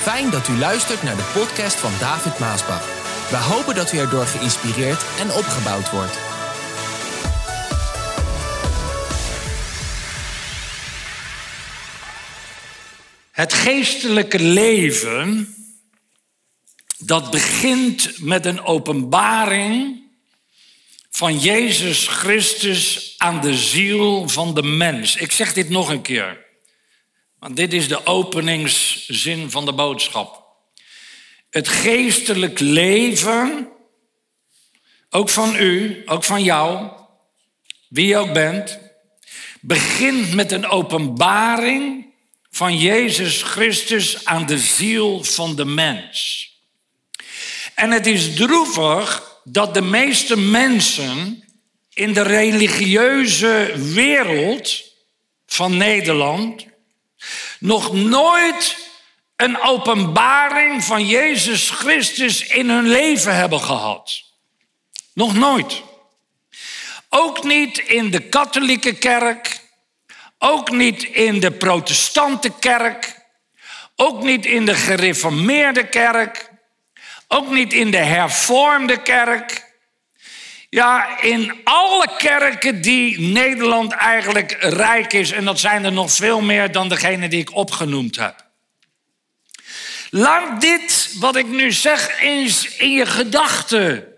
[0.00, 2.84] Fijn dat u luistert naar de podcast van David Maasbach.
[3.30, 6.18] We hopen dat u erdoor geïnspireerd en opgebouwd wordt.
[13.30, 15.54] Het geestelijke leven,
[16.98, 20.02] dat begint met een openbaring
[21.10, 25.16] van Jezus Christus aan de ziel van de mens.
[25.16, 26.48] Ik zeg dit nog een keer,
[27.40, 30.44] want dit is de openingszin van de boodschap.
[31.50, 33.68] Het geestelijk leven,
[35.10, 36.90] ook van u, ook van jou,
[37.88, 38.78] wie je ook bent,
[39.60, 42.06] begint met een openbaring
[42.50, 46.48] van Jezus Christus aan de ziel van de mens.
[47.74, 51.44] En het is droevig dat de meeste mensen
[51.92, 54.82] in de religieuze wereld
[55.46, 56.69] van Nederland
[57.60, 58.88] nog nooit
[59.36, 64.22] een openbaring van Jezus Christus in hun leven hebben gehad.
[65.12, 65.82] Nog nooit.
[67.08, 69.60] Ook niet in de katholieke kerk,
[70.38, 73.16] ook niet in de protestante kerk,
[73.96, 76.50] ook niet in de gereformeerde kerk,
[77.28, 79.69] ook niet in de hervormde kerk.
[80.70, 86.40] Ja, in alle kerken die Nederland eigenlijk rijk is, en dat zijn er nog veel
[86.40, 88.48] meer dan degene die ik opgenoemd heb.
[90.10, 94.14] Laat dit, wat ik nu zeg, eens in je gedachten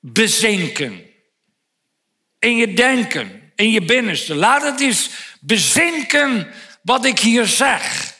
[0.00, 1.06] bezinken.
[2.38, 4.34] In je denken, in je binnenste.
[4.34, 8.14] Laat het eens bezinken wat ik hier zeg.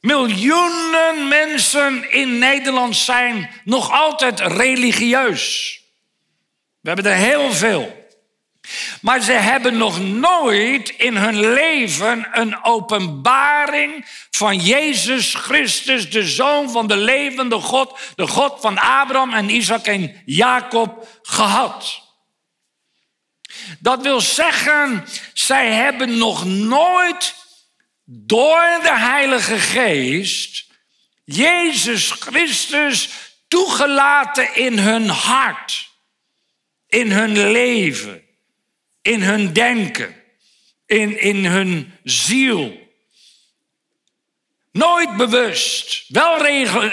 [0.00, 5.79] Miljoenen mensen in Nederland zijn nog altijd religieus.
[6.80, 8.08] We hebben er heel veel.
[9.00, 16.70] Maar ze hebben nog nooit in hun leven een openbaring van Jezus Christus, de zoon
[16.70, 22.02] van de levende God, de God van Abraham en Isaac en Jacob gehad.
[23.78, 27.34] Dat wil zeggen, zij hebben nog nooit
[28.04, 30.68] door de Heilige Geest
[31.24, 33.08] Jezus Christus
[33.48, 35.89] toegelaten in hun hart,
[36.90, 38.28] in hun leven
[39.02, 40.14] in hun denken,
[40.86, 42.88] in, in hun ziel.
[44.72, 46.42] Nooit bewust, wel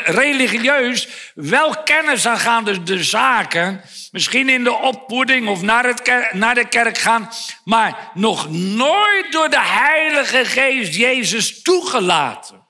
[0.05, 6.67] religieus, wel kennis aangaande de zaken, misschien in de opvoeding of naar, het naar de
[6.67, 7.29] kerk gaan,
[7.63, 12.67] maar nog nooit door de Heilige Geest Jezus toegelaten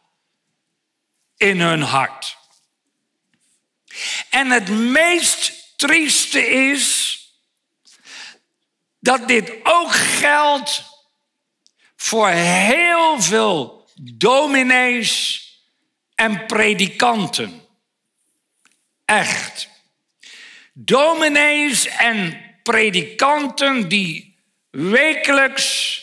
[1.38, 2.38] in hun hart.
[4.30, 7.17] En het meest trieste is
[9.08, 10.84] dat dit ook geldt
[11.96, 15.42] voor heel veel dominees
[16.16, 17.62] en predikanten.
[19.06, 19.70] Echt.
[20.74, 26.02] Dominees en predikanten die wekelijks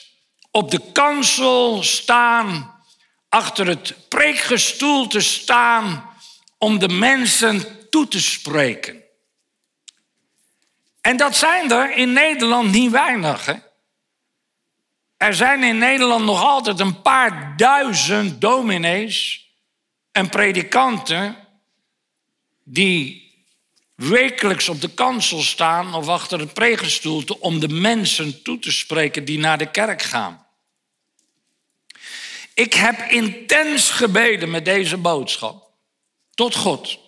[0.50, 2.80] op de kansel staan,
[3.28, 6.10] achter het preekgestoel te staan
[6.58, 9.03] om de mensen toe te spreken.
[11.04, 13.46] En dat zijn er in Nederland niet weinig.
[13.46, 13.54] Hè?
[15.16, 19.48] Er zijn in Nederland nog altijd een paar duizend dominees
[20.12, 21.36] en predikanten
[22.62, 23.32] die
[23.94, 29.24] wekelijks op de kansel staan of achter het pregestoelte om de mensen toe te spreken
[29.24, 30.46] die naar de kerk gaan.
[32.54, 35.70] Ik heb intens gebeden met deze boodschap
[36.34, 37.03] tot God.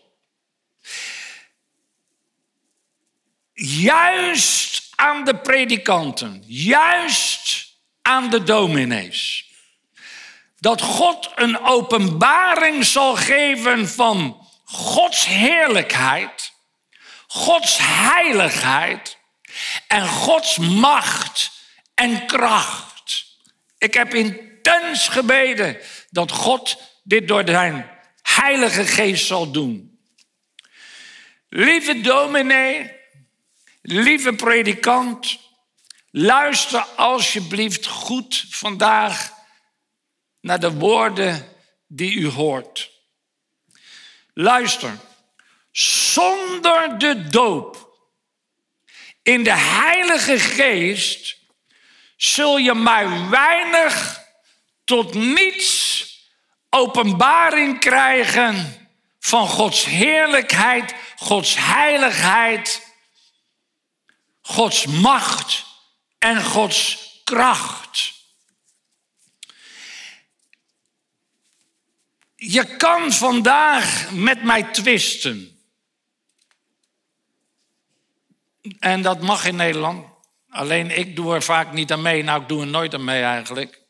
[3.65, 7.67] Juist aan de predikanten, juist
[8.03, 9.51] aan de dominees.
[10.59, 16.53] Dat God een openbaring zal geven van Gods heerlijkheid,
[17.27, 19.19] Gods heiligheid
[19.89, 21.51] en Gods macht
[21.95, 23.27] en kracht.
[23.79, 25.79] Ik heb intens gebeden
[26.11, 27.91] dat God dit door zijn
[28.23, 30.01] heilige geest zal doen.
[31.49, 32.93] Lieve dominee,
[33.89, 35.39] Lieve predikant,
[36.11, 39.33] luister alsjeblieft goed vandaag
[40.41, 41.49] naar de woorden
[41.87, 42.91] die u hoort.
[44.35, 44.99] Luister,
[45.71, 47.99] zonder de doop
[49.23, 51.39] in de Heilige Geest
[52.17, 54.21] zul je maar weinig
[54.85, 56.05] tot niets
[56.71, 58.89] openbaring krijgen
[59.19, 62.86] van Gods heerlijkheid, Gods heiligheid
[64.47, 65.65] Gods macht
[66.19, 68.13] en Gods kracht.
[72.37, 75.61] Je kan vandaag met mij twisten.
[78.79, 80.07] En dat mag in Nederland.
[80.51, 82.23] Alleen ik doe er vaak niet aan mee.
[82.23, 83.81] Nou, ik doe er nooit aan mee eigenlijk.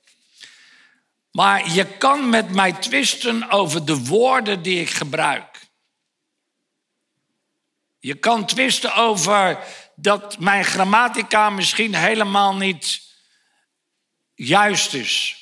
[1.30, 5.55] Maar je kan met mij twisten over de woorden die ik gebruik.
[8.06, 9.58] Je kan twisten over
[9.96, 13.00] dat mijn grammatica misschien helemaal niet
[14.34, 15.36] juist is.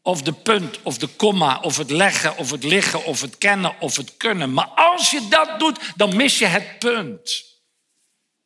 [0.00, 3.80] Of de punt, of de komma, of het leggen, of het liggen, of het kennen,
[3.80, 4.52] of het kunnen.
[4.52, 7.44] Maar als je dat doet, dan mis je het punt.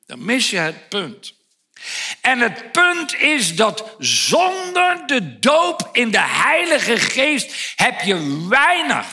[0.06, 1.34] Dan mis je het punt.
[2.20, 9.06] En het punt is dat zonder de doop in de Heilige Geest heb je weinig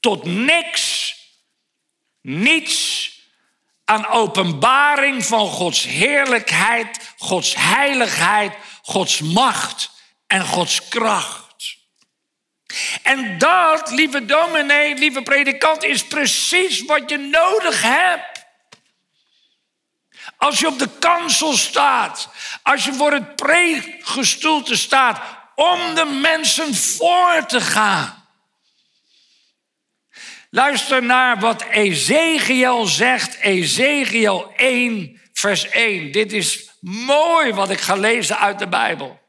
[0.00, 1.14] tot niks,
[2.20, 3.12] niets
[3.84, 8.52] aan openbaring van Gods heerlijkheid, Gods heiligheid,
[8.82, 9.90] Gods macht
[10.26, 11.42] en Gods kracht.
[13.02, 18.46] En dat, lieve dominee, lieve predikant, is precies wat je nodig hebt.
[20.36, 22.28] Als je op de kansel staat,
[22.62, 25.20] als je voor het pregestoelte staat,
[25.54, 28.23] om de mensen voor te gaan.
[30.54, 36.12] Luister naar wat Ezekiel zegt, Ezekiel 1, vers 1.
[36.12, 39.20] Dit is mooi wat ik ga lezen uit de Bijbel.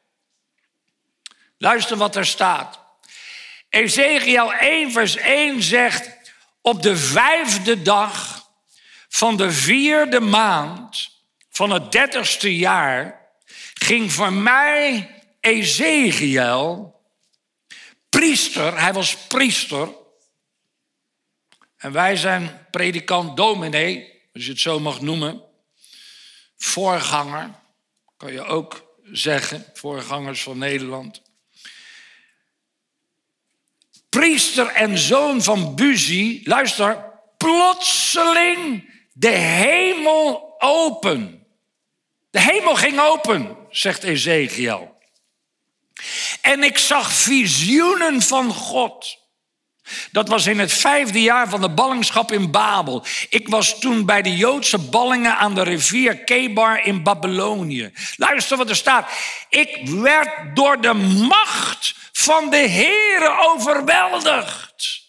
[1.57, 2.79] Luister wat er staat.
[3.69, 6.09] Ezekiel 1, vers 1 zegt:
[6.61, 8.45] Op de vijfde dag
[9.09, 11.09] van de vierde maand
[11.49, 13.27] van het dertigste jaar
[13.73, 16.95] ging voor mij Ezekiel,
[18.09, 20.03] priester, hij was priester.
[21.85, 25.43] En wij zijn predikant dominee, als je het zo mag noemen.
[26.57, 27.49] Voorganger,
[28.17, 31.21] kan je ook zeggen, voorgangers van Nederland.
[34.09, 41.47] Priester en zoon van Buzi, luister, plotseling de hemel open.
[42.29, 44.97] De hemel ging open, zegt Ezekiel.
[46.41, 49.24] En ik zag visioenen van God.
[50.11, 53.05] Dat was in het vijfde jaar van de ballingschap in Babel.
[53.29, 57.91] Ik was toen bij de Joodse ballingen aan de rivier Kebar in Babylonië.
[58.15, 59.09] Luister wat er staat.
[59.49, 60.93] Ik werd door de
[61.27, 65.03] macht van de Heere overweldigd.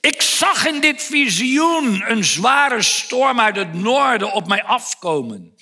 [0.00, 5.57] Ik zag in dit visioen een zware storm uit het noorden op mij afkomen.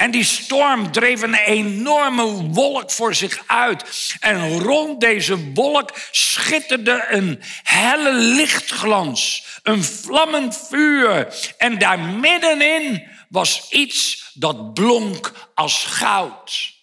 [0.00, 4.14] En die storm dreef een enorme wolk voor zich uit.
[4.20, 11.34] En rond deze wolk schitterde een helle lichtglans, een vlammend vuur.
[11.58, 16.74] En daar middenin was iets dat blonk als goud.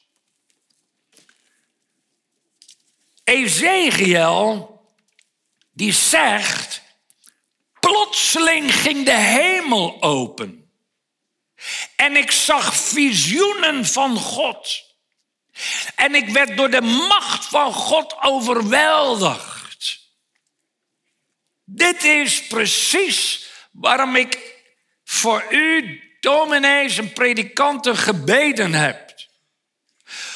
[3.23, 4.81] Ezekiel
[5.73, 6.81] die zegt,
[7.79, 10.66] plotseling ging de hemel open.
[11.95, 14.85] En ik zag visioenen van God.
[15.95, 19.99] En ik werd door de macht van God overweldigd.
[21.63, 24.55] Dit is precies waarom ik
[25.03, 29.07] voor u, dominees en predikanten, gebeden heb.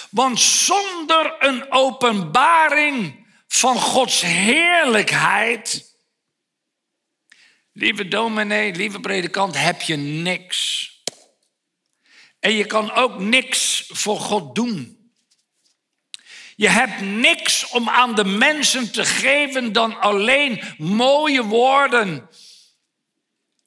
[0.10, 5.96] Want zonder een openbaring van Gods heerlijkheid.
[7.74, 10.91] Lieve dominee, lieve predikant, heb je niks.
[12.42, 15.12] En je kan ook niks voor God doen.
[16.56, 22.30] Je hebt niks om aan de mensen te geven dan alleen mooie woorden.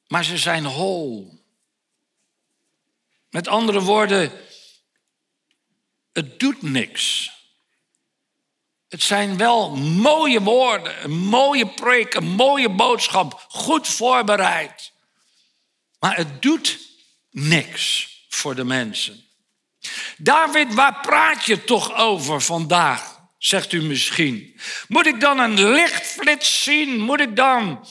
[0.07, 1.33] Maar ze zijn hol.
[3.29, 4.31] Met andere woorden,
[6.11, 7.31] het doet niks.
[8.87, 14.91] Het zijn wel mooie woorden, een mooie preek, een mooie boodschap, goed voorbereid.
[15.99, 16.79] Maar het doet
[17.31, 19.23] niks voor de mensen.
[20.17, 23.19] David, waar praat je toch over vandaag?
[23.37, 24.59] Zegt u misschien.
[24.87, 26.99] Moet ik dan een lichtflits zien?
[26.99, 27.87] Moet ik dan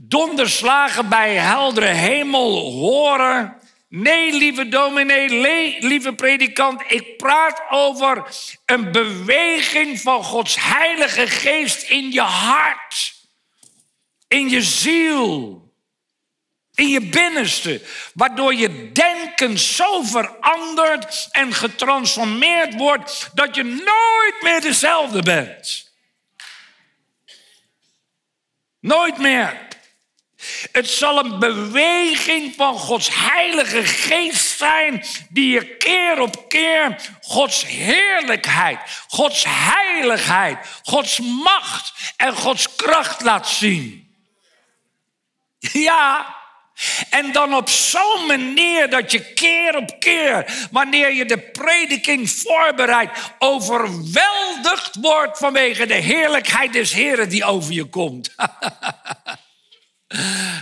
[0.00, 3.56] donderslagen bij heldere hemel horen?
[3.88, 8.24] Nee, lieve dominee, lieve predikant, ik praat over
[8.64, 13.14] een beweging van Gods Heilige Geest in je hart,
[14.28, 15.67] in je ziel,
[16.78, 17.82] in je binnenste,
[18.14, 25.92] waardoor je denken zo verandert en getransformeerd wordt dat je nooit meer dezelfde bent.
[28.80, 29.66] Nooit meer.
[30.72, 37.66] Het zal een beweging van Gods Heilige Geest zijn, die je keer op keer Gods
[37.66, 44.16] heerlijkheid, Gods heiligheid, Gods macht en Gods kracht laat zien.
[45.58, 46.37] Ja,
[47.10, 53.32] en dan op zo'n manier dat je keer op keer, wanneer je de prediking voorbereidt,
[53.38, 58.34] overweldigd wordt vanwege de heerlijkheid des Heren die over je komt.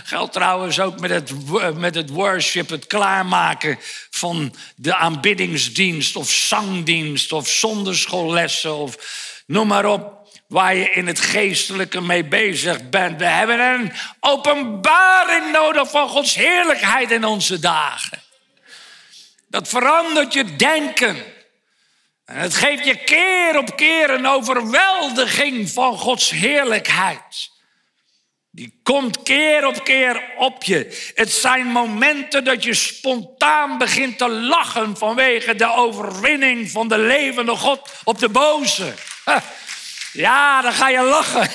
[0.03, 1.31] Geldt trouwens ook met het,
[1.77, 3.77] met het worship, het klaarmaken
[4.09, 8.97] van de aanbiddingsdienst of zangdienst of zonderschoollessen of
[9.45, 10.16] noem maar op
[10.47, 13.19] waar je in het geestelijke mee bezig bent.
[13.19, 18.21] We hebben een openbaring nodig van Gods heerlijkheid in onze dagen.
[19.47, 21.23] Dat verandert je denken.
[22.25, 27.55] En het geeft je keer op keer een overweldiging van Gods heerlijkheid.
[28.51, 31.11] Die komt keer op keer op je.
[31.15, 37.55] Het zijn momenten dat je spontaan begint te lachen vanwege de overwinning van de levende
[37.55, 38.93] God op de boze.
[40.17, 41.49] Ja, dan ga je lachen.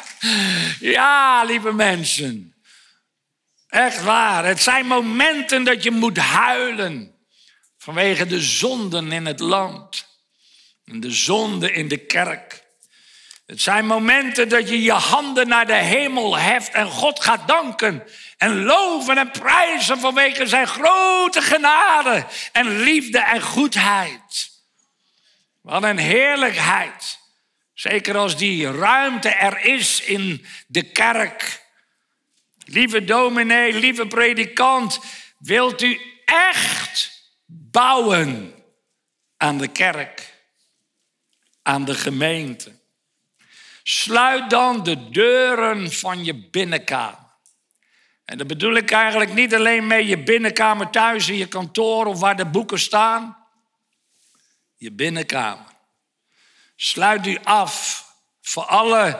[0.94, 2.54] ja, lieve mensen.
[3.68, 4.44] Echt waar.
[4.44, 7.14] Het zijn momenten dat je moet huilen
[7.78, 10.06] vanwege de zonden in het land
[10.84, 12.62] en de zonden in de kerk.
[13.46, 18.08] Het zijn momenten dat je je handen naar de hemel heft en God gaat danken
[18.36, 24.50] en loven en prijzen vanwege zijn grote genade en liefde en goedheid.
[25.60, 27.17] Wat een heerlijkheid.
[27.78, 31.66] Zeker als die ruimte er is in de kerk.
[32.64, 35.00] Lieve dominee, lieve predikant,
[35.38, 38.54] wilt u echt bouwen
[39.36, 40.34] aan de kerk,
[41.62, 42.72] aan de gemeente?
[43.82, 47.30] Sluit dan de deuren van je binnenkamer.
[48.24, 52.20] En dat bedoel ik eigenlijk niet alleen mee je binnenkamer thuis in je kantoor of
[52.20, 53.46] waar de boeken staan.
[54.76, 55.76] Je binnenkamer.
[56.80, 58.04] Sluit u af
[58.42, 59.18] voor alle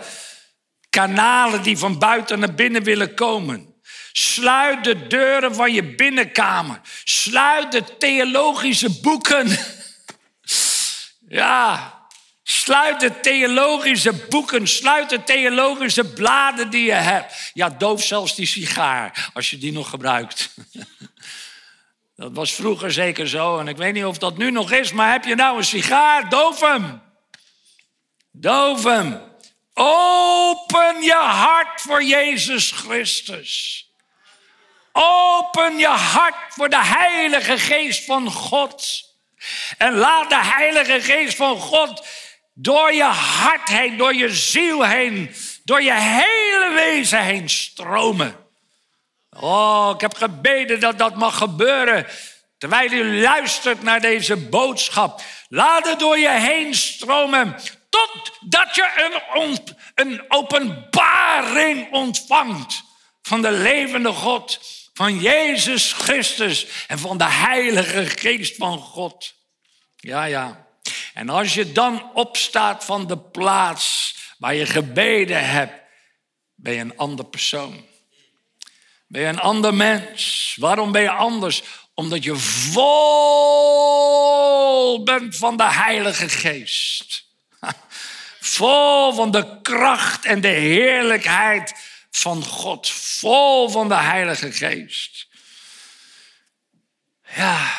[0.90, 3.74] kanalen die van buiten naar binnen willen komen.
[4.12, 6.80] Sluit de deuren van je binnenkamer.
[7.04, 9.48] Sluit de theologische boeken.
[11.30, 11.98] Ja,
[12.42, 17.50] Sluit de theologische boeken, sluit de theologische bladen die je hebt.
[17.54, 20.54] Ja, doof zelfs die sigaar, als je die nog gebruikt.
[22.16, 25.12] Dat was vroeger zeker zo en ik weet niet of dat nu nog is, maar
[25.12, 26.28] heb je nou een sigaar?
[26.28, 27.07] Doof hem.
[28.40, 29.20] Hem.
[29.74, 33.84] Open je hart voor Jezus Christus.
[34.92, 39.04] Open je hart voor de Heilige Geest van God.
[39.78, 42.06] En laat de Heilige Geest van God
[42.54, 43.02] door je
[43.42, 48.36] hart heen, door je ziel heen, door je hele wezen heen stromen.
[49.30, 52.06] Oh, ik heb gebeden dat dat mag gebeuren
[52.58, 55.22] terwijl u luistert naar deze boodschap.
[55.48, 57.56] Laat het door je heen stromen
[57.98, 59.58] totdat je een,
[59.94, 62.82] een openbaring ontvangt
[63.22, 64.60] van de levende God,
[64.94, 69.34] van Jezus Christus en van de Heilige Geest van God.
[69.96, 70.66] Ja, ja.
[71.14, 75.82] En als je dan opstaat van de plaats waar je gebeden hebt,
[76.54, 77.84] ben je een ander persoon.
[79.06, 80.54] Ben je een ander mens.
[80.60, 81.62] Waarom ben je anders?
[81.94, 83.88] Omdat je vol
[85.02, 87.27] bent van de Heilige Geest.
[88.48, 91.74] Vol van de kracht en de heerlijkheid
[92.10, 92.90] van God.
[92.90, 95.26] Vol van de Heilige Geest.
[97.34, 97.78] Ja,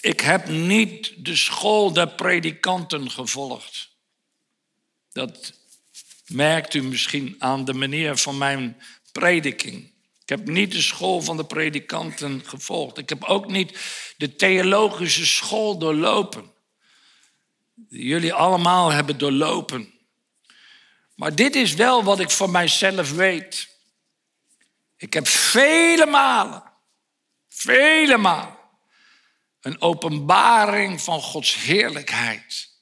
[0.00, 3.88] ik heb niet de school der predikanten gevolgd.
[5.12, 5.52] Dat
[6.26, 8.82] merkt u misschien aan de manier van mijn
[9.12, 9.92] prediking.
[10.22, 12.98] Ik heb niet de school van de predikanten gevolgd.
[12.98, 13.78] Ik heb ook niet
[14.16, 16.54] de theologische school doorlopen.
[17.76, 19.94] Die jullie allemaal hebben doorlopen.
[21.14, 23.68] Maar dit is wel wat ik van mijzelf weet.
[24.96, 26.62] Ik heb vele malen,
[27.48, 28.56] vele malen
[29.60, 32.74] een openbaring van Gods heerlijkheid.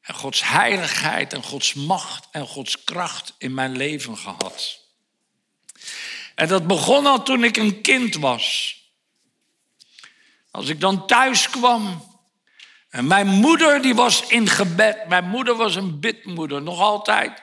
[0.00, 4.80] En Gods heiligheid en Gods macht en Gods kracht in mijn leven gehad.
[6.34, 8.78] En dat begon al toen ik een kind was.
[10.50, 12.09] Als ik dan thuis kwam
[12.90, 15.08] en mijn moeder die was in gebed.
[15.08, 17.42] Mijn moeder was een bidmoeder, nog altijd.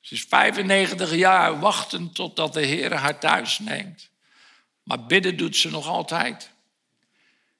[0.00, 4.08] Ze is 95 jaar wachten totdat de Heer haar thuis neemt.
[4.82, 6.50] Maar bidden doet ze nog altijd.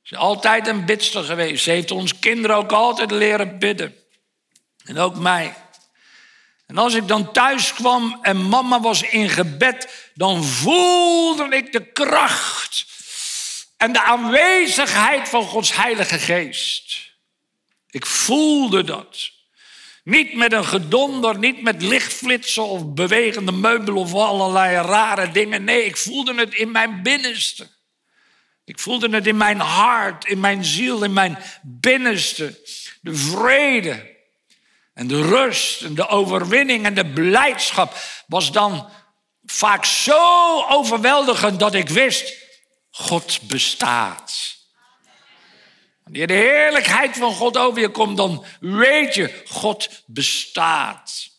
[0.02, 1.64] Ze is altijd een bidster geweest.
[1.64, 3.97] Ze heeft ons kinderen ook altijd leren bidden.
[4.85, 5.54] En ook mij.
[6.66, 11.92] En als ik dan thuis kwam en mama was in gebed, dan voelde ik de
[11.92, 12.87] kracht
[13.76, 17.07] en de aanwezigheid van Gods Heilige Geest.
[17.90, 19.30] Ik voelde dat.
[20.04, 25.64] Niet met een gedonder, niet met lichtflitsen of bewegende meubelen of allerlei rare dingen.
[25.64, 27.68] Nee, ik voelde het in mijn binnenste.
[28.64, 32.61] Ik voelde het in mijn hart, in mijn ziel, in mijn binnenste.
[33.00, 34.16] De vrede
[34.95, 38.90] en de rust en de overwinning en de blijdschap was dan
[39.45, 42.35] vaak zo overweldigend dat ik wist,
[42.90, 44.57] God bestaat.
[46.08, 51.30] Wanneer de heerlijkheid van God over je komt, dan weet je, God bestaat.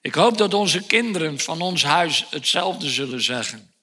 [0.00, 3.74] Ik hoop dat onze kinderen van ons huis hetzelfde zullen zeggen.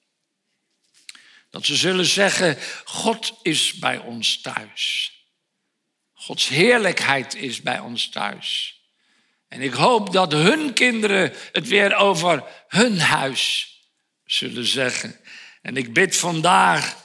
[1.50, 5.12] Dat ze zullen zeggen, God is bij ons thuis.
[6.12, 8.80] Gods heerlijkheid is bij ons thuis.
[9.48, 13.76] En ik hoop dat hun kinderen het weer over hun huis
[14.24, 15.20] zullen zeggen.
[15.62, 17.03] En ik bid vandaag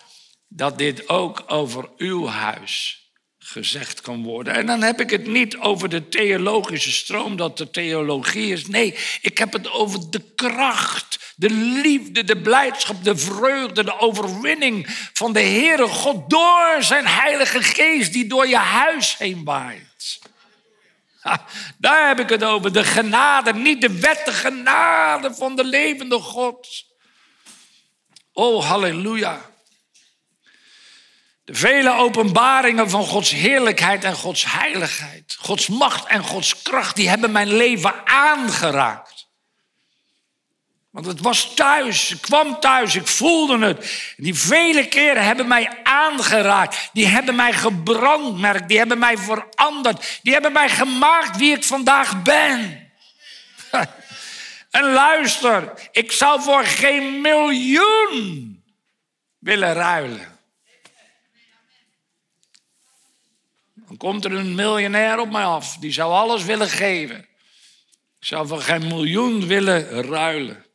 [0.49, 2.99] dat dit ook over uw huis
[3.37, 4.53] gezegd kan worden.
[4.53, 8.67] En dan heb ik het niet over de theologische stroom, dat de theologie is.
[8.67, 14.85] Nee, ik heb het over de kracht, de liefde, de blijdschap, de vreugde, de overwinning
[15.13, 20.19] van de Heere God door zijn Heilige Geest die door je huis heen waait.
[21.77, 22.73] daar heb ik het over.
[22.73, 26.85] De genade, niet de wet, de genade van de levende God.
[28.33, 29.48] Oh, halleluja.
[31.49, 37.09] De vele openbaringen van Gods heerlijkheid en Gods heiligheid, Gods macht en Gods kracht, die
[37.09, 39.27] hebben mijn leven aangeraakt.
[40.89, 44.13] Want het was thuis, ik kwam thuis, ik voelde het.
[44.17, 46.89] Die vele keren hebben mij aangeraakt.
[46.93, 50.19] Die hebben mij gebrandmerkt, die hebben mij veranderd.
[50.23, 52.91] Die hebben mij gemaakt wie ik vandaag ben.
[54.69, 58.63] En luister, ik zou voor geen miljoen
[59.39, 60.38] willen ruilen.
[63.99, 65.77] Komt er een miljonair op mij af.
[65.77, 67.17] Die zou alles willen geven.
[68.19, 70.65] Ik zou voor geen miljoen willen ruilen.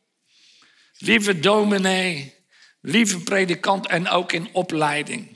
[0.97, 2.33] Lieve dominee,
[2.81, 5.29] lieve predikant en ook in opleiding.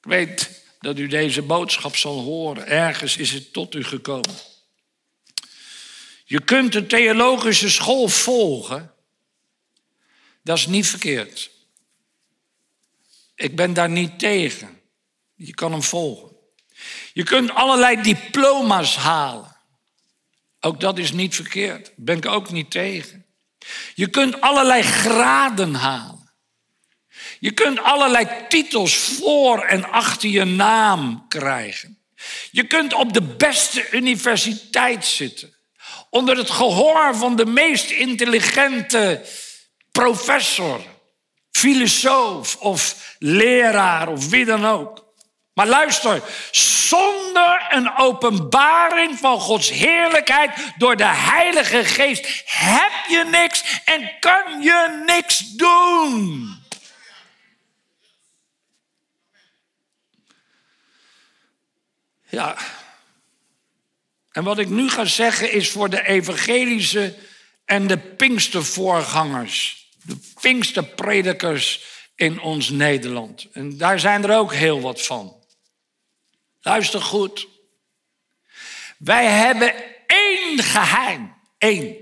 [0.00, 2.66] Ik weet dat u deze boodschap zal horen.
[2.66, 4.34] Ergens is het tot u gekomen.
[6.24, 8.94] Je kunt een theologische school volgen.
[10.42, 11.50] Dat is niet verkeerd.
[13.34, 14.80] Ik ben daar niet tegen.
[15.34, 16.35] Je kan hem volgen.
[17.16, 19.56] Je kunt allerlei diploma's halen.
[20.60, 21.92] Ook dat is niet verkeerd.
[21.96, 23.26] Ben ik ook niet tegen.
[23.94, 26.32] Je kunt allerlei graden halen.
[27.38, 31.98] Je kunt allerlei titels voor en achter je naam krijgen.
[32.50, 35.56] Je kunt op de beste universiteit zitten.
[36.10, 39.24] Onder het gehoor van de meest intelligente
[39.92, 40.80] professor,
[41.50, 45.05] filosoof of leraar of wie dan ook.
[45.56, 53.80] Maar luister, zonder een openbaring van Gods heerlijkheid door de Heilige Geest heb je niks
[53.84, 56.54] en kan je niks doen.
[62.28, 62.56] Ja.
[64.32, 67.14] En wat ik nu ga zeggen is voor de evangelische
[67.64, 73.46] en de pinkstervoorgangers, de pinksterpredikers in ons Nederland.
[73.52, 75.44] En daar zijn er ook heel wat van.
[76.66, 77.48] Luister goed.
[78.98, 79.74] Wij hebben
[80.06, 81.34] één geheim.
[81.58, 81.96] Eén.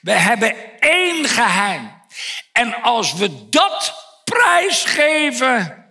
[0.00, 2.02] We hebben één geheim.
[2.52, 5.86] En als we dat prijsgeven,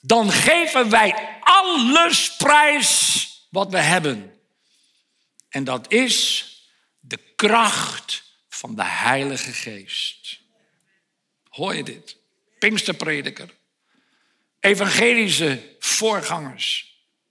[0.00, 4.40] dan geven wij alles prijs wat we hebben.
[5.48, 6.46] En dat is
[7.00, 10.40] de kracht van de Heilige Geest.
[11.48, 12.16] Hoor je dit?
[12.58, 13.50] Pinksterprediker.
[14.60, 16.87] Evangelische voorgangers.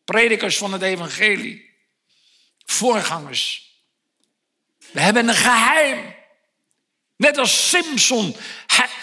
[0.08, 1.76] Predikers van het evangelie.
[2.66, 3.72] Voorgangers.
[4.92, 6.16] We hebben een geheim.
[7.16, 8.36] Net als Simpson.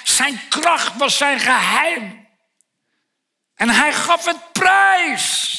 [0.05, 2.29] Zijn kracht was zijn geheim.
[3.55, 5.53] En hij gaf het prijs.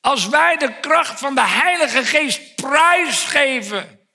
[0.00, 4.08] Als wij de kracht van de Heilige Geest prijsgeven,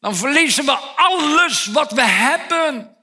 [0.00, 2.99] dan verliezen we alles wat we hebben.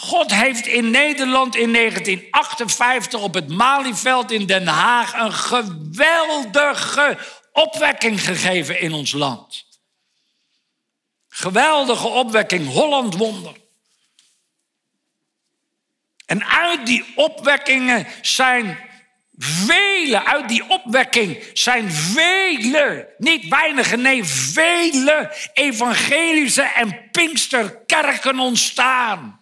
[0.00, 7.18] God heeft in Nederland in 1958 op het Malieveld in Den Haag een geweldige
[7.52, 9.66] opwekking gegeven in ons land.
[11.28, 13.56] Geweldige opwekking, Holland wonder.
[16.26, 18.78] En uit die opwekkingen zijn
[19.38, 29.39] vele uit die opwekking zijn vele, niet weinige, nee, vele evangelische en pinksterkerken ontstaan.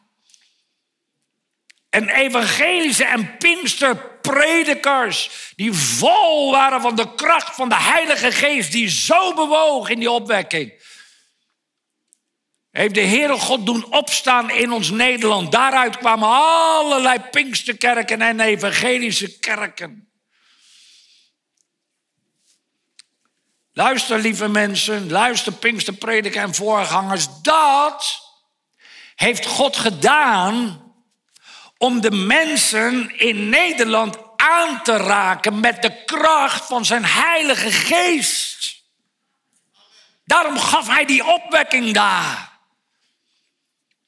[1.90, 8.88] En evangelische en pinksterpredikers die vol waren van de kracht van de Heilige Geest die
[8.88, 10.72] zo bewoog in die opwekking
[12.78, 15.52] heeft de Heere God doen opstaan in ons Nederland.
[15.52, 20.12] Daaruit kwamen allerlei Pinksterkerken en evangelische kerken.
[23.72, 27.26] Luister, lieve mensen, luister, Pinksterprediker en voorgangers.
[27.42, 28.20] Dat
[29.14, 30.86] heeft God gedaan
[31.78, 38.82] om de mensen in Nederland aan te raken met de kracht van zijn Heilige Geest.
[40.24, 42.48] Daarom gaf hij die opwekking daar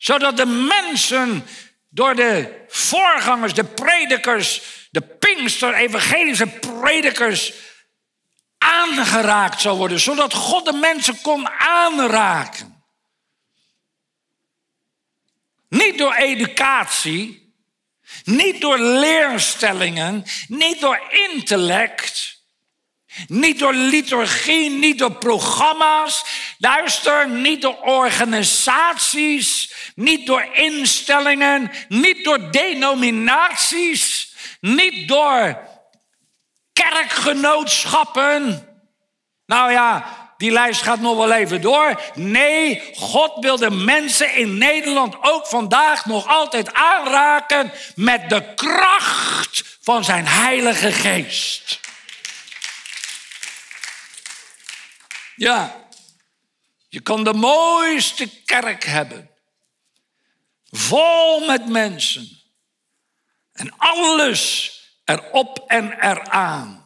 [0.00, 1.46] zodat de mensen
[1.88, 7.52] door de voorgangers, de predikers, de Pinkster-evangelische predikers
[8.58, 10.00] aangeraakt zou worden.
[10.00, 12.84] Zodat God de mensen kon aanraken.
[15.68, 17.49] Niet door educatie,
[18.24, 21.00] niet door leerstellingen, niet door
[21.32, 22.38] intellect,
[23.26, 26.24] niet door liturgie, niet door programma's.
[26.58, 35.68] Luister, niet door organisaties, niet door instellingen, niet door denominaties, niet door
[36.72, 38.68] kerkgenootschappen.
[39.46, 42.02] Nou ja, die lijst gaat nog wel even door.
[42.14, 49.78] Nee, God wil de mensen in Nederland ook vandaag nog altijd aanraken met de kracht
[49.80, 51.80] van zijn Heilige Geest.
[55.36, 55.86] Ja,
[56.88, 59.30] je kan de mooiste kerk hebben.
[60.70, 62.42] Vol met mensen.
[63.52, 64.72] En alles
[65.04, 66.79] erop en eraan.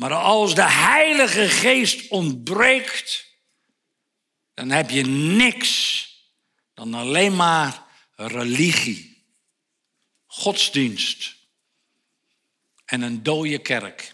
[0.00, 3.26] Maar als de Heilige Geest ontbreekt,
[4.54, 6.04] dan heb je niks
[6.74, 7.84] dan alleen maar
[8.16, 9.26] religie,
[10.26, 11.36] godsdienst
[12.84, 14.12] en een dode kerk.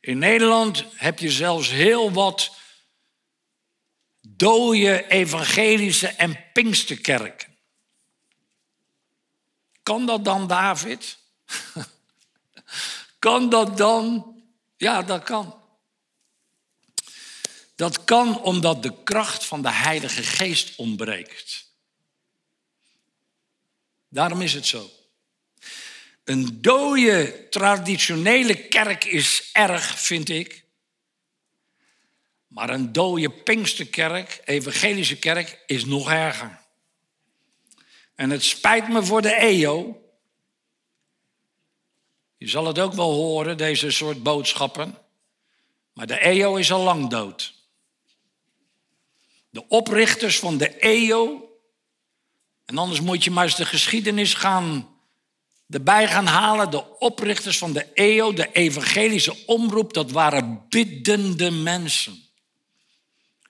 [0.00, 2.56] In Nederland heb je zelfs heel wat
[4.20, 7.58] dode evangelische en pinksterkerken.
[9.82, 11.18] Kan dat dan, David?
[13.18, 14.36] kan dat dan?
[14.76, 15.62] Ja, dat kan.
[17.74, 21.66] Dat kan omdat de kracht van de Heilige Geest ontbreekt.
[24.08, 24.90] Daarom is het zo.
[26.24, 30.64] Een dode traditionele kerk is erg, vind ik.
[32.46, 36.58] Maar een dode Pinksterkerk, evangelische kerk, is nog erger.
[38.14, 40.02] En het spijt me voor de EO.
[42.38, 44.98] Je zal het ook wel horen, deze soort boodschappen.
[45.92, 47.54] Maar de EO is al lang dood.
[49.50, 51.50] De oprichters van de EO.
[52.64, 54.88] En anders moet je maar eens de geschiedenis gaan
[55.68, 56.70] erbij gaan halen.
[56.70, 62.22] De oprichters van de EO, de evangelische omroep, dat waren biddende mensen.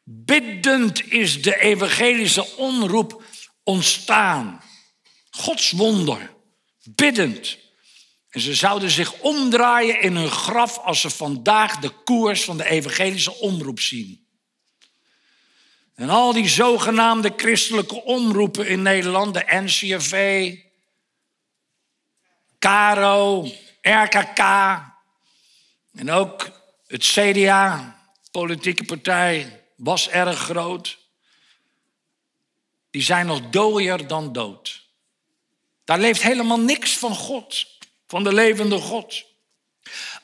[0.05, 3.23] Biddend is de evangelische omroep
[3.63, 4.63] ontstaan.
[5.31, 6.35] Gods wonder.
[6.85, 7.59] Biddend.
[8.39, 12.65] En ze zouden zich omdraaien in hun graf als ze vandaag de koers van de
[12.65, 14.27] evangelische omroep zien.
[15.95, 20.55] En al die zogenaamde christelijke omroepen in Nederland, de NCRV,
[22.59, 23.49] Caro,
[23.83, 24.39] RKK
[25.93, 26.51] en ook
[26.87, 27.99] het CDA,
[28.31, 30.99] politieke partij, was erg groot.
[32.91, 34.87] Die zijn nog dooier dan dood.
[35.85, 37.78] Daar leeft helemaal niks van God,
[38.09, 39.25] van de levende God.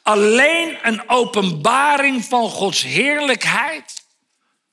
[0.02, 4.04] Alleen een openbaring van Gods heerlijkheid,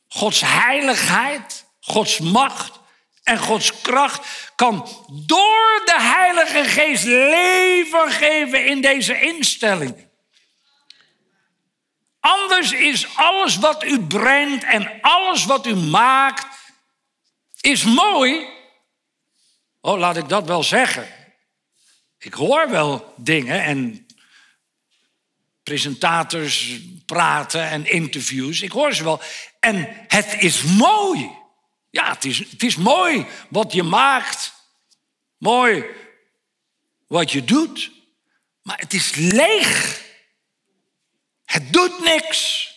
[0.07, 2.79] Gods heiligheid, Gods macht
[3.23, 10.09] en Gods kracht kan door de Heilige Geest leven geven in deze instelling.
[12.19, 16.45] Anders is alles wat u brengt en alles wat u maakt,
[17.61, 18.47] is mooi.
[19.81, 21.20] Oh, laat ik dat wel zeggen.
[22.23, 24.07] Ik hoor wel dingen en
[25.63, 28.61] presentators praten en interviews.
[28.61, 29.21] Ik hoor ze wel.
[29.59, 31.31] En het is mooi.
[31.89, 34.53] Ja, het is, het is mooi wat je maakt.
[35.37, 35.85] Mooi
[37.07, 37.91] wat je doet.
[38.61, 40.01] Maar het is leeg.
[41.45, 42.69] Het doet niks.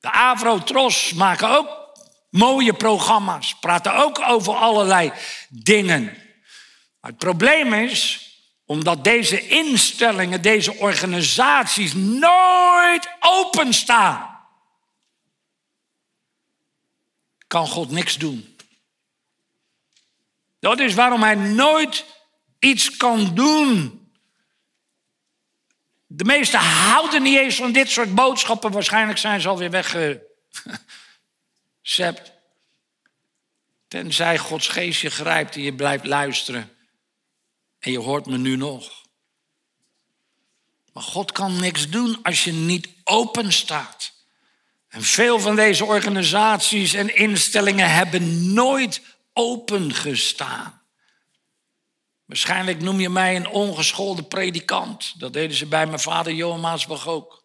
[0.00, 1.98] De Avro-Tros maken ook
[2.30, 3.58] mooie programma's.
[3.58, 5.12] Praten ook over allerlei
[5.48, 6.16] dingen.
[7.00, 8.31] Het probleem is,
[8.72, 14.46] Omdat deze instellingen, deze organisaties nooit openstaan.
[17.46, 18.56] Kan God niks doen.
[20.58, 22.04] Dat is waarom hij nooit
[22.58, 24.06] iets kan doen.
[26.06, 28.70] De meesten houden niet eens van dit soort boodschappen.
[28.70, 32.32] Waarschijnlijk zijn ze alweer weggezept.
[33.88, 36.76] Tenzij Gods geest je grijpt en je blijft luisteren.
[37.82, 39.02] En je hoort me nu nog.
[40.92, 44.12] Maar God kan niks doen als je niet open staat.
[44.88, 50.82] En veel van deze organisaties en instellingen hebben nooit open gestaan.
[52.24, 55.20] Waarschijnlijk noem je mij een ongeschoolde predikant.
[55.20, 57.44] Dat deden ze bij mijn vader Johan Maasbach ook.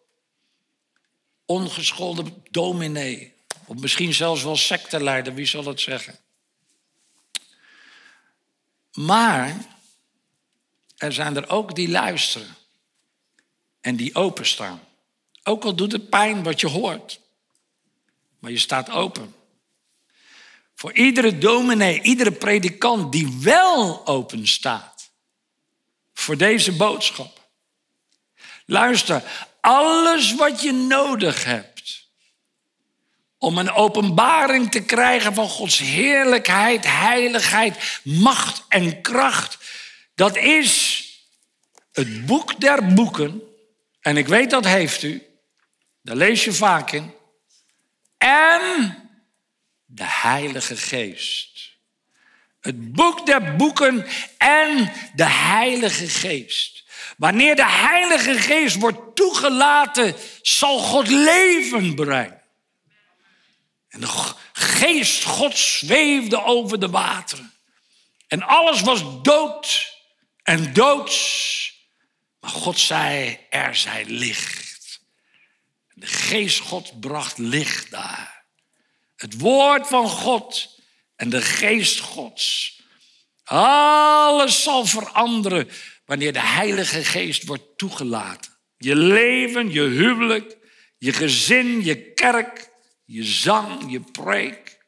[1.46, 3.34] Ongeschoolde dominee.
[3.64, 6.18] Of misschien zelfs wel secteleider, wie zal het zeggen?
[8.92, 9.77] Maar
[10.98, 12.56] er zijn er ook die luisteren
[13.80, 14.80] en die openstaan.
[15.42, 17.20] Ook al doet het pijn wat je hoort,
[18.38, 19.34] maar je staat open.
[20.74, 25.10] Voor iedere dominee, iedere predikant die wel open staat
[26.14, 27.48] voor deze boodschap.
[28.64, 29.22] Luister,
[29.60, 32.06] alles wat je nodig hebt
[33.38, 39.58] om een openbaring te krijgen van Gods heerlijkheid, heiligheid, macht en kracht,
[40.18, 41.04] dat is
[41.92, 43.42] het boek der boeken.
[44.00, 45.22] En ik weet dat heeft u,
[46.02, 47.14] daar lees je vaak in.
[48.18, 48.62] En
[49.86, 51.76] de Heilige Geest.
[52.60, 54.06] Het boek der boeken
[54.38, 56.84] en de Heilige Geest.
[57.16, 62.42] Wanneer de Heilige Geest wordt toegelaten, zal God leven brengen.
[63.88, 67.52] En de Geest God zweefde over de wateren.
[68.28, 69.96] En alles was dood
[70.48, 71.86] en doods.
[72.40, 75.00] Maar God zei, er zij licht.
[75.94, 78.44] De Geest God bracht licht daar.
[79.16, 80.80] Het woord van God
[81.16, 82.80] en de geest Gods.
[83.44, 85.70] Alles zal veranderen
[86.04, 88.52] wanneer de Heilige Geest wordt toegelaten.
[88.76, 90.58] Je leven, je huwelijk,
[90.98, 92.70] je gezin, je kerk,
[93.04, 94.78] je zang, je preek.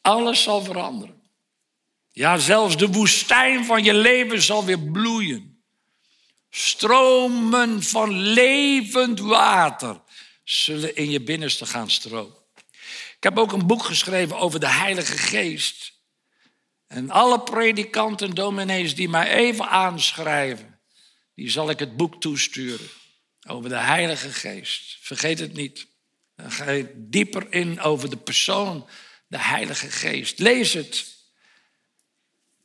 [0.00, 1.23] Alles zal veranderen.
[2.14, 5.62] Ja, zelfs de woestijn van je leven zal weer bloeien.
[6.50, 10.00] Stromen van levend water
[10.44, 12.36] zullen in je binnenste gaan stromen.
[13.16, 15.92] Ik heb ook een boek geschreven over de Heilige Geest.
[16.86, 20.80] En alle predikanten en dominees die mij even aanschrijven,
[21.34, 22.88] die zal ik het boek toesturen
[23.46, 24.96] over de Heilige Geest.
[25.00, 25.86] Vergeet het niet.
[26.36, 28.88] Dan ga je dieper in over de persoon,
[29.26, 30.38] de Heilige Geest.
[30.38, 31.12] Lees het.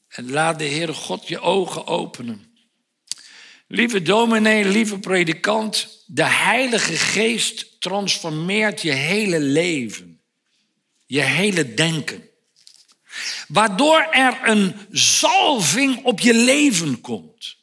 [0.09, 2.49] En laat de Heere God je ogen openen.
[3.67, 10.21] Lieve dominee, lieve predikant, de Heilige Geest transformeert je hele leven,
[11.05, 12.29] je hele denken.
[13.47, 17.57] Waardoor er een zalving op je leven komt.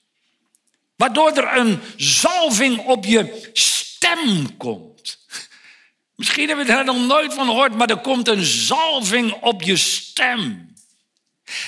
[0.96, 5.18] Waardoor er een zalving op je stem komt.
[6.14, 9.76] Misschien hebben we daar nog nooit van gehoord, maar er komt een zalving op je
[9.76, 10.65] stem.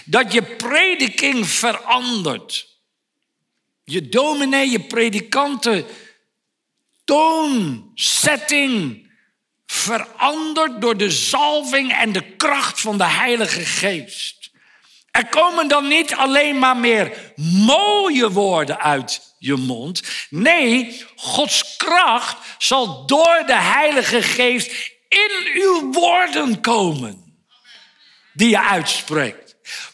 [0.04, 2.66] Dat je prediking verandert.
[3.84, 5.86] Je dominee, je predikanten,
[7.04, 9.06] toonzetting
[9.66, 14.50] verandert door de zalving en de kracht van de Heilige Geest.
[15.10, 20.02] Er komen dan niet alleen maar meer mooie woorden uit je mond.
[20.30, 27.40] Nee, Gods kracht zal door de Heilige Geest in uw woorden komen.
[28.32, 29.47] Die je uitspreekt.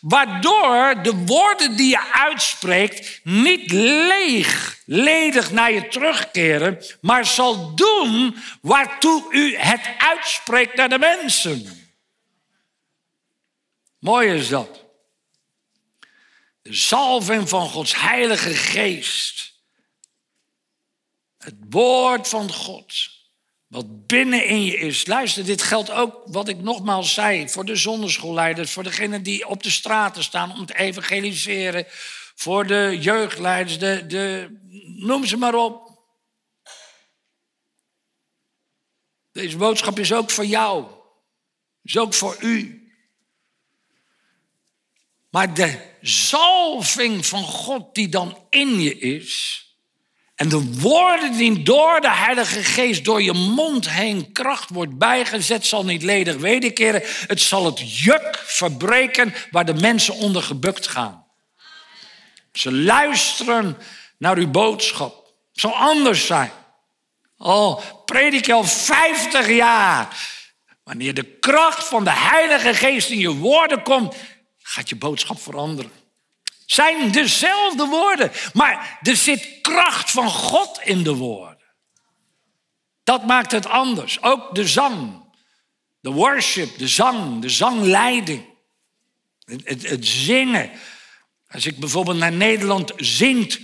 [0.04, 8.36] Waardoor de woorden die je uitspreekt niet leeg, ledig naar je terugkeren, maar zal doen
[8.60, 11.88] waartoe u het uitspreekt naar de mensen.
[13.98, 14.84] Mooi is dat.
[16.62, 19.52] De zalving van Gods Heilige Geest.
[21.38, 23.10] Het woord van God
[23.74, 25.06] wat binnenin je is.
[25.06, 29.62] Luister, dit geldt ook wat ik nogmaals zei voor de zonderschoolleiders, voor degenen die op
[29.62, 31.86] de straten staan om te evangeliseren,
[32.34, 34.56] voor de jeugdleiders, de, de,
[34.96, 35.98] noem ze maar op.
[39.32, 40.86] Deze boodschap is ook voor jou,
[41.82, 42.88] is ook voor u.
[45.30, 49.62] Maar de zalving van God die dan in je is,
[50.34, 55.66] en de woorden die door de Heilige Geest door je mond heen kracht wordt bijgezet,
[55.66, 57.02] zal niet ledig wederkeren.
[57.04, 61.26] Het zal het juk verbreken waar de mensen onder gebukt gaan.
[62.52, 63.78] Ze luisteren
[64.18, 65.14] naar uw boodschap.
[65.24, 66.50] Het zal anders zijn.
[67.36, 70.32] Al predik je al 50 jaar.
[70.84, 74.16] Wanneer de kracht van de Heilige Geest in je woorden komt,
[74.58, 76.03] gaat je boodschap veranderen.
[76.66, 81.64] Zijn dezelfde woorden, maar er zit kracht van God in de woorden.
[83.04, 84.22] Dat maakt het anders.
[84.22, 85.24] Ook de zang,
[86.00, 88.44] de worship, de zang, de zangleiding,
[89.44, 90.70] het, het, zingen.
[91.50, 93.60] Als ik bijvoorbeeld naar Nederland zingt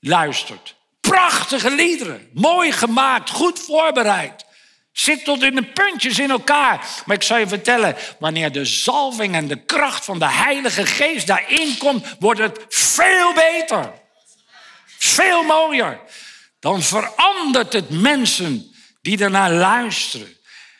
[0.00, 0.76] luistert.
[1.00, 4.44] Prachtige liederen, mooi gemaakt, goed voorbereid.
[4.92, 6.86] Zit tot in de puntjes in elkaar.
[7.06, 11.26] Maar ik zal je vertellen, wanneer de zalving en de kracht van de Heilige Geest
[11.26, 13.92] daarin komt, wordt het veel beter.
[14.98, 16.00] Veel mooier.
[16.60, 20.38] Dan verandert het mensen die ernaar luisteren.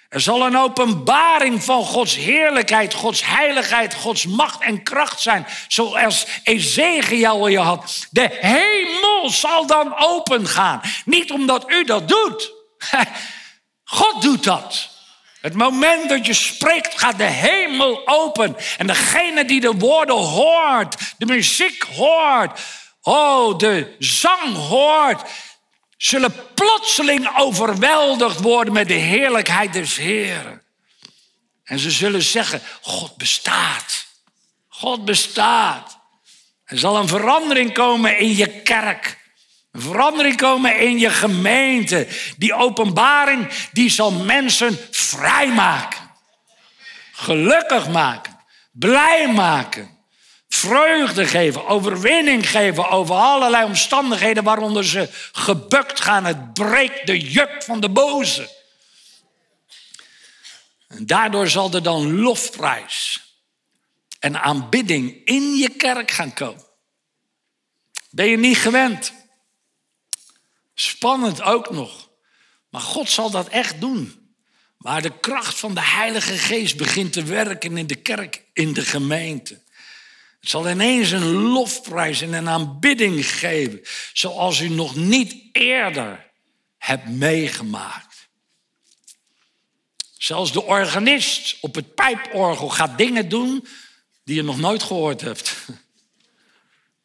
[0.08, 5.46] Er zal een openbaring van Gods heerlijkheid, Gods heiligheid, Gods macht en kracht zijn.
[5.68, 8.06] Zoals Ezekiel je had.
[8.10, 10.80] De hemel zal dan open gaan.
[11.04, 12.52] Niet omdat u dat doet.
[13.90, 14.88] God doet dat.
[15.40, 18.56] Het moment dat je spreekt, gaat de hemel open.
[18.78, 22.60] En degene die de woorden hoort, de muziek hoort,
[23.02, 25.30] oh, de zang hoort,
[25.96, 30.62] zullen plotseling overweldigd worden met de heerlijkheid des Heeren.
[31.64, 34.06] En ze zullen zeggen, God bestaat.
[34.68, 35.98] God bestaat.
[36.64, 39.19] Er zal een verandering komen in je kerk.
[39.72, 42.08] Een verandering komen in je gemeente.
[42.36, 46.10] Die openbaring die zal mensen vrijmaken.
[47.12, 48.38] Gelukkig maken.
[48.72, 49.98] Blij maken.
[50.48, 56.24] Vreugde geven, overwinning geven over allerlei omstandigheden waaronder ze gebukt gaan.
[56.24, 58.50] Het breekt de juk van de boze.
[60.88, 63.24] En daardoor zal er dan lofprijs
[64.18, 66.64] en aanbidding in je kerk gaan komen.
[68.10, 69.12] Ben je niet gewend?
[70.80, 72.10] Spannend ook nog.
[72.70, 74.34] Maar God zal dat echt doen.
[74.76, 78.84] Maar de kracht van de Heilige Geest begint te werken in de kerk, in de
[78.84, 79.62] gemeente.
[80.40, 83.80] Het zal ineens een lofprijs en een aanbidding geven,
[84.12, 86.30] zoals u nog niet eerder
[86.78, 88.28] hebt meegemaakt.
[90.18, 93.66] Zelfs de organist op het pijporgel gaat dingen doen
[94.24, 95.56] die je nog nooit gehoord hebt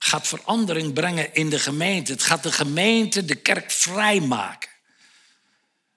[0.06, 2.12] gaat verandering brengen in de gemeente.
[2.12, 4.70] Het gaat de gemeente, de kerk vrijmaken.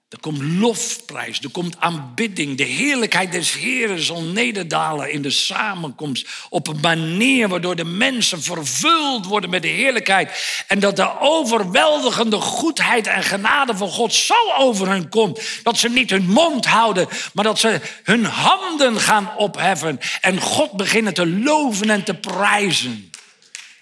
[0.09, 2.57] Er komt lofprijs, er komt aanbidding.
[2.57, 6.27] De heerlijkheid des Heren zal nederdalen in de samenkomst.
[6.49, 10.63] Op een manier waardoor de mensen vervuld worden met de heerlijkheid.
[10.67, 15.41] En dat de overweldigende goedheid en genade van God zo over hen komt.
[15.63, 19.99] Dat ze niet hun mond houden, maar dat ze hun handen gaan opheffen.
[20.21, 23.08] En God beginnen te loven en te prijzen.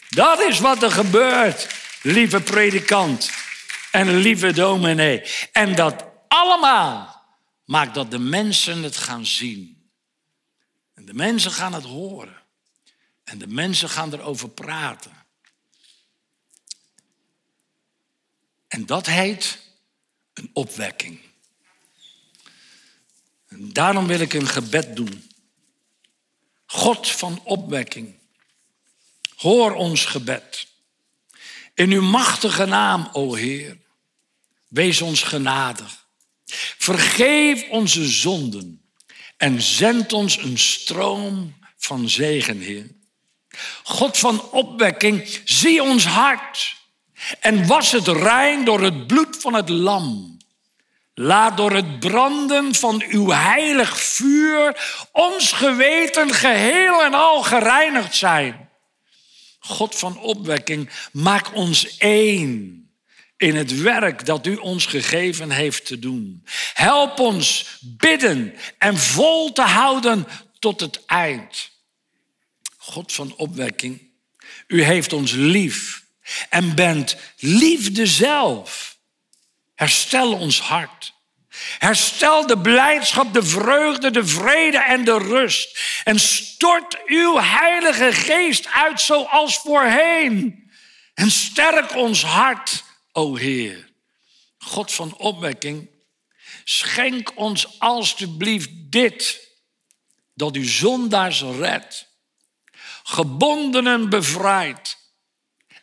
[0.09, 1.67] Dat is wat er gebeurt,
[2.01, 3.31] lieve predikant
[3.91, 5.23] en lieve dominee.
[5.51, 7.25] En dat allemaal
[7.65, 9.89] maakt dat de mensen het gaan zien.
[10.93, 12.41] En de mensen gaan het horen.
[13.23, 15.25] En de mensen gaan erover praten.
[18.67, 19.59] En dat heet
[20.33, 21.19] een opwekking.
[23.47, 25.31] En daarom wil ik een gebed doen.
[26.65, 28.15] God van opwekking.
[29.37, 30.67] Hoor ons gebed.
[31.73, 33.77] In uw machtige naam, o Heer,
[34.67, 36.05] wees ons genadig.
[36.77, 38.81] Vergeef onze zonden
[39.37, 42.87] en zend ons een stroom van zegen, Heer.
[43.83, 46.75] God van opwekking, zie ons hart
[47.39, 50.37] en was het rein door het bloed van het lam.
[51.13, 58.66] Laat door het branden van uw heilig vuur ons geweten geheel en al gereinigd zijn.
[59.67, 62.81] God van opwekking, maak ons één
[63.37, 66.43] in het werk dat u ons gegeven heeft te doen.
[66.73, 70.27] Help ons bidden en vol te houden
[70.59, 71.69] tot het eind.
[72.77, 74.01] God van opwekking,
[74.67, 76.05] u heeft ons lief
[76.49, 78.97] en bent liefde zelf.
[79.75, 81.13] Herstel ons hart.
[81.77, 85.79] Herstel de blijdschap, de vreugde, de vrede en de rust.
[86.03, 90.65] En stort uw Heilige Geest uit zoals voorheen.
[91.13, 93.89] En sterk ons hart, o Heer.
[94.57, 95.89] God van opwekking,
[96.63, 99.45] schenk ons alstublieft dit.
[100.33, 102.07] Dat u zondaars redt,
[103.03, 104.97] gebondenen bevrijdt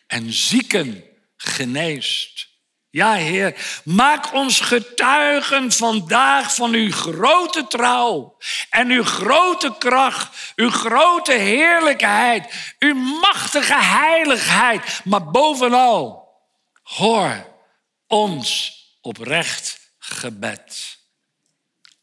[0.06, 1.04] en zieken
[1.36, 2.53] geneest.
[2.94, 8.36] Ja, Heer, maak ons getuigen vandaag van uw grote trouw
[8.70, 15.00] en uw grote kracht, uw grote heerlijkheid, uw machtige heiligheid.
[15.04, 16.28] Maar bovenal,
[16.82, 17.46] hoor
[18.06, 20.98] ons oprecht gebed.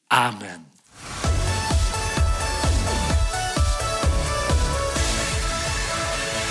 [0.08, 0.72] Amen.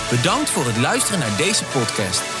[0.09, 2.40] Bedankt voor het luisteren naar deze podcast.